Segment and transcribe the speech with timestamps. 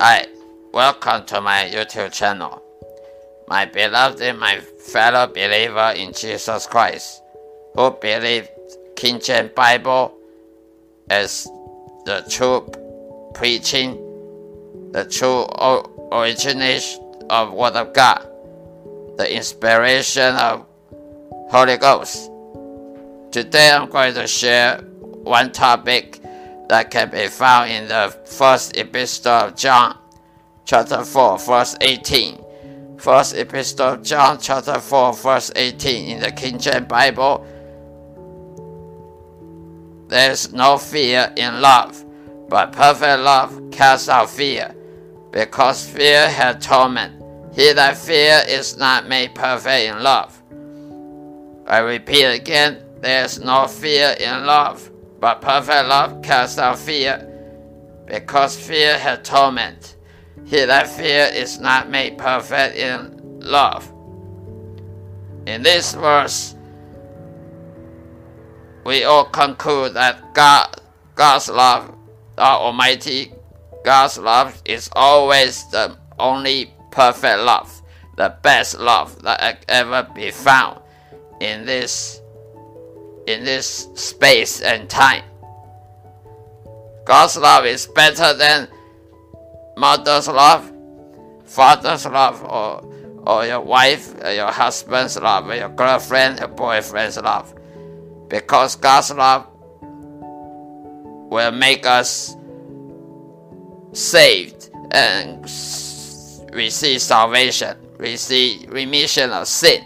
[0.00, 0.28] Hi,
[0.72, 2.62] welcome to my YouTube channel.
[3.48, 7.20] My beloved and my fellow believer in Jesus Christ,
[7.74, 8.48] who believe
[8.94, 10.16] King James Bible
[11.10, 11.46] as
[12.04, 12.60] the true
[13.34, 13.96] preaching,
[14.92, 15.46] the true
[16.12, 18.24] origination of Word of God,
[19.16, 20.64] the inspiration of
[21.50, 22.30] Holy Ghost.
[23.32, 24.78] Today I'm going to share
[25.24, 26.17] one topic
[26.68, 29.98] that can be found in the first epistle of John,
[30.64, 32.44] chapter 4, verse 18.
[32.98, 37.46] First epistle of John, chapter 4, verse 18 in the King James Bible.
[40.08, 42.04] There's no fear in love,
[42.48, 44.74] but perfect love casts out fear,
[45.30, 47.14] because fear has torment.
[47.54, 50.42] He that fear is not made perfect in love.
[51.66, 57.24] I repeat again, there is no fear in love, but perfect love casts out fear,
[58.06, 59.96] because fear has torment.
[60.44, 63.92] He that fear is not made perfect in love.
[65.46, 66.54] In this verse,
[68.84, 70.80] we all conclude that God,
[71.14, 71.94] God's love,
[72.38, 73.32] our Almighty
[73.84, 77.82] God's love, is always the only perfect love,
[78.16, 80.80] the best love that ever be found
[81.40, 82.20] in this
[83.28, 85.22] in this space and time.
[87.04, 88.68] God's love is better than
[89.76, 90.72] mother's love,
[91.44, 92.82] father's love, or,
[93.26, 97.54] or your wife, or your husband's love, or your girlfriend, your boyfriend's love.
[98.28, 99.46] Because God's love
[101.30, 102.34] will make us
[103.92, 105.42] saved and
[106.52, 109.84] receive salvation, receive remission of sin.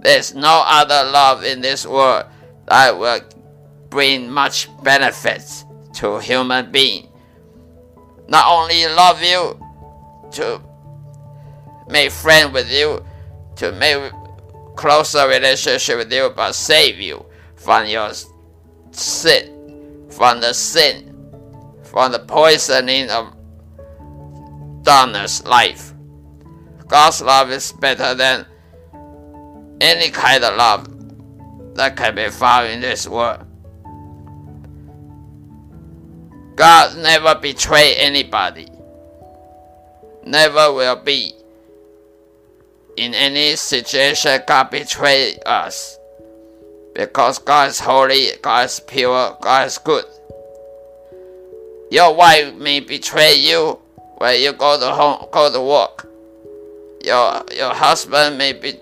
[0.00, 2.26] There's no other love in this world
[2.66, 3.20] that will
[3.90, 5.64] bring much benefits
[5.94, 7.08] to human being.
[8.28, 9.60] Not only love you,
[10.32, 10.60] to
[11.88, 13.04] make friend with you,
[13.56, 14.12] to make
[14.76, 18.10] closer relationship with you, but save you from your
[18.90, 21.14] sin, from the sin,
[21.82, 23.32] from the poisoning of
[24.82, 25.92] darkness life.
[26.88, 28.46] God's love is better than
[29.80, 30.93] any kind of love
[31.74, 33.44] that can be found in this world.
[36.56, 38.68] God never betray anybody.
[40.24, 41.32] Never will be.
[42.96, 45.98] In any situation, God betray us.
[46.94, 50.04] Because God is holy, God is pure, God is good.
[51.90, 53.78] Your wife may betray you
[54.18, 56.08] when you go to home, go to work.
[57.02, 58.78] Your your husband may be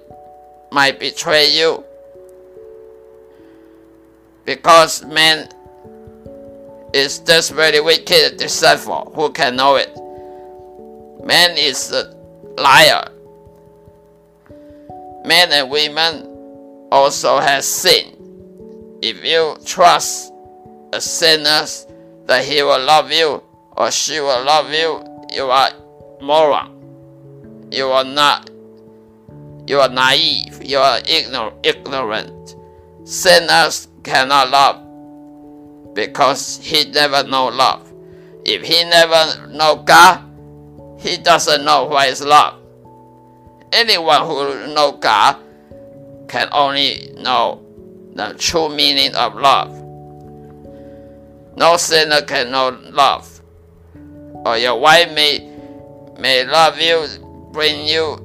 [0.70, 1.84] might betray you
[4.44, 5.48] because man
[6.92, 9.12] is desperately wicked and deceitful.
[9.14, 9.90] Who can know it?
[11.24, 12.14] Man is a
[12.58, 13.08] liar.
[15.24, 18.98] Men and women also has sin.
[19.02, 20.32] If you trust
[20.92, 21.66] a sinner
[22.26, 23.42] that he will love you
[23.76, 25.70] or she will love you, you are
[26.20, 27.68] moron.
[27.70, 28.50] You are not.
[29.66, 30.62] You are naive.
[30.62, 32.56] You are ignor- ignorant.
[33.04, 37.92] Sinners cannot love because he never know love.
[38.44, 40.22] If he never know God,
[40.98, 42.60] he doesn't know what is love.
[43.72, 45.36] Anyone who know God
[46.28, 47.64] can only know
[48.14, 49.70] the true meaning of love.
[51.56, 53.40] No sinner can know love.
[54.44, 55.48] Or your wife may
[56.18, 57.06] may love you,
[57.52, 58.18] bring you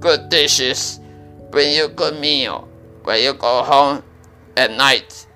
[0.00, 1.00] good dishes,
[1.50, 2.68] bring you good meal
[3.04, 4.02] when you go home
[4.60, 5.26] at night,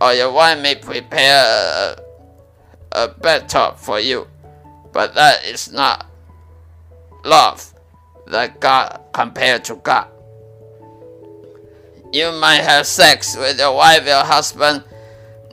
[0.00, 1.96] or your wife may prepare a,
[2.92, 4.26] a bathtub for you,
[4.92, 6.06] but that is not
[7.24, 7.74] love
[8.26, 10.08] that God compared to God.
[12.12, 14.84] You might have sex with your wife, your husband,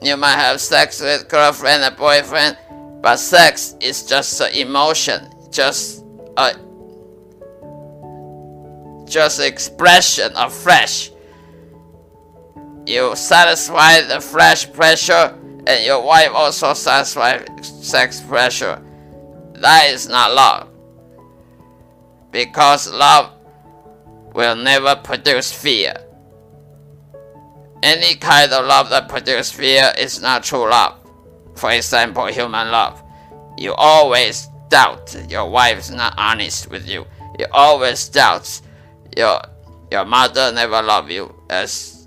[0.02, 2.56] you might have sex with girlfriend and boyfriend,
[3.02, 6.04] but sex is just an emotion, just
[6.36, 6.54] a
[9.06, 11.10] just expression of flesh
[12.88, 18.82] you satisfy the flesh pressure and your wife also satisfies sex pressure.
[19.54, 20.68] That is not love.
[22.30, 23.32] Because love
[24.32, 25.94] will never produce fear.
[27.82, 30.98] Any kind of love that produces fear is not true love.
[31.56, 33.02] For example, human love.
[33.58, 37.04] You always doubt your wife is not honest with you.
[37.38, 38.60] You always doubt
[39.16, 39.40] your
[39.90, 41.97] your mother never love you as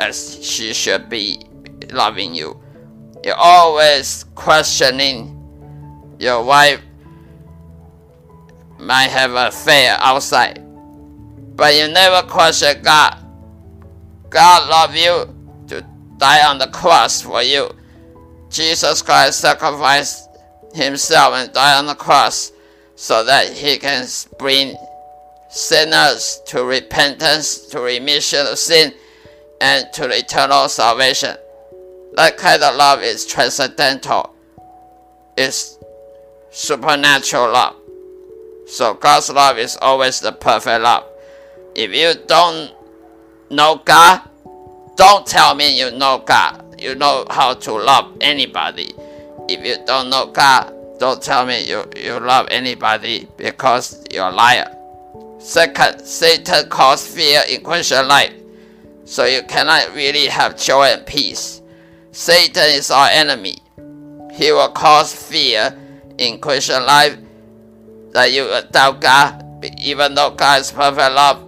[0.00, 1.38] as she should be
[1.92, 2.58] loving you.
[3.22, 5.36] You're always questioning
[6.18, 6.80] your wife
[8.78, 10.64] might have a affair outside,
[11.54, 13.18] but you never question God.
[14.30, 15.34] God love you
[15.68, 15.86] to
[16.16, 17.68] die on the cross for you.
[18.48, 20.28] Jesus Christ sacrificed
[20.72, 22.52] himself and died on the cross
[22.94, 24.06] so that he can
[24.38, 24.76] bring
[25.50, 28.94] sinners to repentance, to remission of sin,
[29.60, 31.36] and to eternal salvation.
[32.14, 34.34] That kind of love is transcendental.
[35.36, 35.78] It's
[36.50, 37.76] supernatural love.
[38.66, 41.04] So God's love is always the perfect love.
[41.74, 42.72] If you don't
[43.50, 44.22] know God,
[44.96, 46.80] don't tell me you know God.
[46.80, 48.92] You know how to love anybody.
[49.48, 54.30] If you don't know God, don't tell me you, you love anybody because you're a
[54.30, 54.76] liar.
[55.38, 58.32] Second, Satan causes fear in Christian life,
[59.10, 61.62] so you cannot really have joy and peace.
[62.12, 63.58] Satan is our enemy.
[64.32, 65.76] He will cause fear
[66.18, 67.18] in Christian life
[68.12, 71.42] that you will doubt God, even though God is perfect love,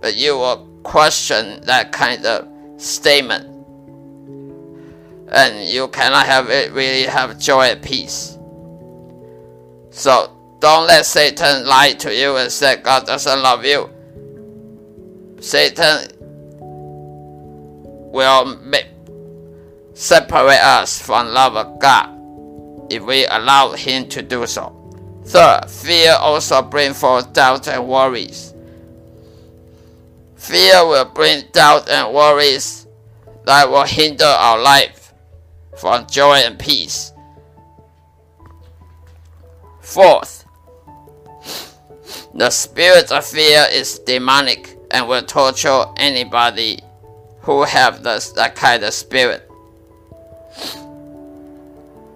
[0.00, 2.48] but you will question that kind of
[2.80, 3.44] statement.
[5.30, 8.38] And you cannot have it really have joy and peace.
[9.90, 13.90] So don't let Satan lie to you and say God doesn't love you.
[15.42, 16.17] Satan
[18.12, 18.60] will
[19.94, 22.18] separate us from love of God
[22.90, 24.74] if we allow him to do so.
[25.24, 28.54] Third, fear also brings forth doubt and worries.
[30.36, 32.86] Fear will bring doubt and worries
[33.44, 35.12] that will hinder our life
[35.76, 37.12] from joy and peace.
[39.80, 40.44] Fourth,
[42.34, 46.80] the spirit of fear is demonic and will torture anybody
[47.48, 49.50] who have that kind of spirit.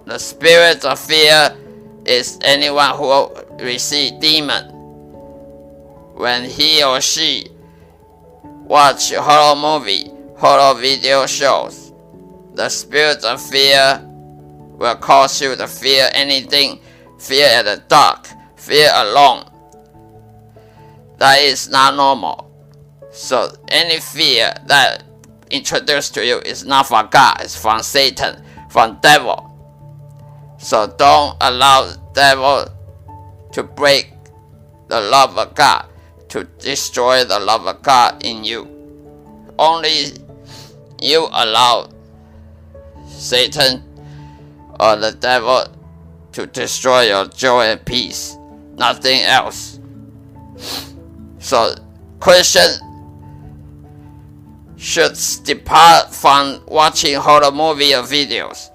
[0.04, 1.56] The spirit of fear
[2.04, 3.34] is anyone who
[3.64, 4.66] receive demon
[6.16, 7.46] when he or she
[8.66, 11.94] watch horror movie, horror video shows.
[12.52, 14.06] The spirit of fear
[14.76, 16.78] will cause you to fear anything,
[17.18, 19.50] fear at the dark, fear alone.
[21.16, 22.50] That is not normal.
[23.12, 25.04] So any fear that
[25.52, 29.48] introduced to you is not from God, it's from Satan, from devil.
[30.58, 32.66] So don't allow devil
[33.52, 34.12] to break
[34.88, 35.86] the love of God,
[36.30, 38.66] to destroy the love of God in you.
[39.58, 40.12] Only
[41.00, 41.90] you allow
[43.06, 43.84] Satan
[44.80, 45.66] or the devil
[46.32, 48.36] to destroy your joy and peace,
[48.76, 49.78] nothing else.
[51.38, 51.74] So,
[52.20, 52.70] Christian
[54.82, 58.68] should depart from watching horror movie or videos.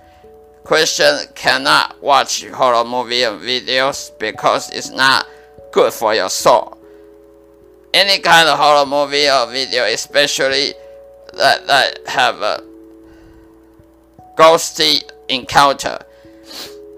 [0.64, 5.28] Christian cannot watch horror movie and videos because it's not
[5.74, 6.78] good for your soul.
[7.94, 10.74] Any kind of horror movie or video, especially
[11.34, 12.64] that, that have a
[14.38, 16.00] ghosty encounter,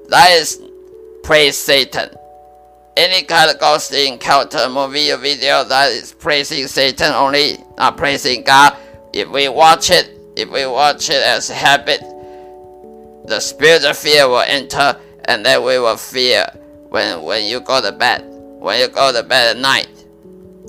[0.10, 0.62] that is
[1.24, 2.10] praise Satan.
[2.96, 8.44] Any kind of ghosty encounter movie or video that is praising Satan only, not praising
[8.44, 8.78] God.
[9.20, 12.00] If we watch it, if we watch it as a habit,
[13.26, 16.48] the spirit of fear will enter and then we will fear
[16.88, 18.24] when, when you go to bed.
[18.24, 19.90] When you go to bed at night,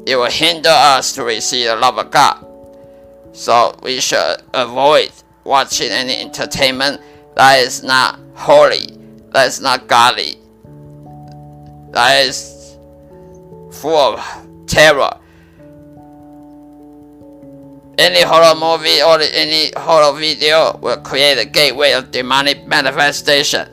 [0.04, 2.45] it will hinder us to receive the love of God.
[3.30, 5.12] So we should avoid
[5.45, 7.00] watching any entertainment
[7.37, 10.35] that is not holy, that is not godly,
[11.92, 12.76] that is
[13.71, 15.20] full of terror.
[18.00, 23.69] Any horror movie or any horror video will create a gateway of demonic manifestation.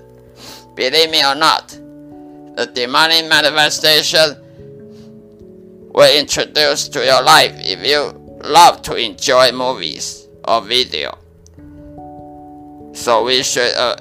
[0.75, 1.69] Believe me or not,
[2.57, 4.35] the demonic manifestation
[5.93, 8.11] will introduce to your life if you
[8.43, 11.17] love to enjoy movies or video.
[12.91, 13.95] So we should uh,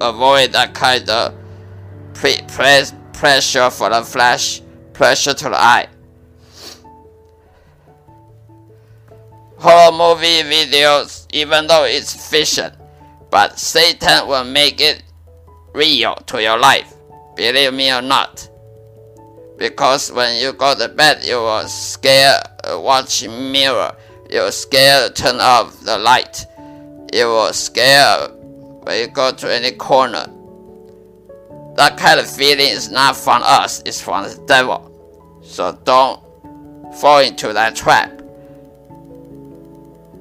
[0.00, 1.34] avoid that kind of
[2.14, 4.62] pre- pre- pressure for the flesh,
[4.94, 5.88] pressure to the eye.
[9.58, 12.72] Horror movie videos, even though it's fiction,
[13.30, 15.02] but Satan will make it
[15.74, 16.94] real to your life,
[17.36, 18.48] believe me or not.
[19.56, 23.94] Because when you go to bed, you will scare uh, watch mirror,
[24.30, 26.46] you will scare turn off the light,
[27.12, 30.26] you will scare when you go to any corner.
[31.74, 35.40] That kind of feeling is not from us, it's from the devil.
[35.42, 36.22] So don't
[37.00, 38.17] fall into that trap.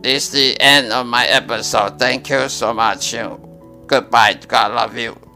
[0.01, 1.99] This is the end of my episode.
[1.99, 3.15] Thank you so much.
[3.87, 4.39] Goodbye.
[4.47, 5.26] God love you.